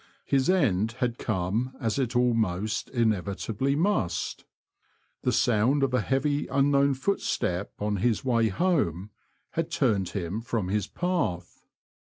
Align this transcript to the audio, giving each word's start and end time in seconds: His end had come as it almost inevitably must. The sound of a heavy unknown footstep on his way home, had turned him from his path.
His 0.25 0.49
end 0.49 0.93
had 0.93 1.19
come 1.19 1.75
as 1.79 1.99
it 1.99 2.15
almost 2.15 2.89
inevitably 2.89 3.75
must. 3.75 4.45
The 5.21 5.31
sound 5.31 5.83
of 5.83 5.93
a 5.93 6.01
heavy 6.01 6.47
unknown 6.47 6.95
footstep 6.95 7.73
on 7.79 7.97
his 7.97 8.25
way 8.25 8.47
home, 8.47 9.11
had 9.51 9.69
turned 9.69 10.09
him 10.09 10.41
from 10.41 10.69
his 10.69 10.87
path. 10.87 11.61